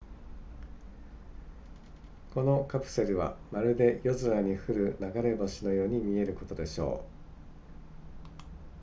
[2.33, 7.05] このカプセルはまるで夜空に降る流れ星のように見えることでしょう